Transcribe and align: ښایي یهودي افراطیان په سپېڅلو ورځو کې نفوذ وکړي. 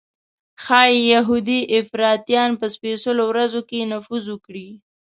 ښایي 0.63 0.99
یهودي 1.13 1.59
افراطیان 1.79 2.49
په 2.59 2.65
سپېڅلو 2.75 3.23
ورځو 3.27 3.61
کې 3.69 3.89
نفوذ 3.91 4.25
وکړي. 4.29 4.69